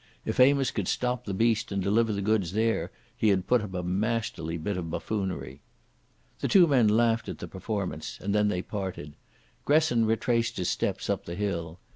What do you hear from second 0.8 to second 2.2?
stop the beast and deliver